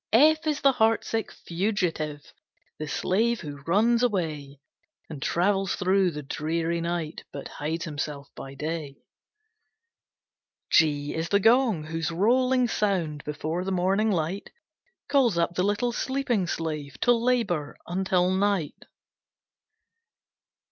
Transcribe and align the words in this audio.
F 0.11 0.37
F 0.39 0.47
is 0.47 0.61
the 0.61 0.71
heart 0.71 1.05
sick 1.05 1.31
Fugitive, 1.31 2.33
The 2.79 2.87
slave 2.87 3.41
who 3.41 3.61
runs 3.67 4.01
away, 4.01 4.59
And 5.11 5.21
travels 5.21 5.75
through 5.75 6.09
the 6.09 6.23
dreary 6.23 6.81
night, 6.81 7.23
But 7.31 7.47
hides 7.49 7.85
himself 7.85 8.27
by 8.35 8.55
day. 8.55 9.03
G 10.71 11.09
G 11.11 11.13
is 11.13 11.29
the 11.29 11.39
Gong, 11.39 11.83
whose 11.83 12.09
rolling 12.09 12.67
sound, 12.67 13.23
Before 13.25 13.63
the 13.63 13.71
morning 13.71 14.09
light, 14.09 14.49
Calls 15.07 15.37
up 15.37 15.53
the 15.53 15.61
little 15.61 15.91
sleeping 15.91 16.47
slave, 16.47 16.97
To 17.01 17.11
labor 17.11 17.77
until 17.85 18.31
night. 18.31 18.85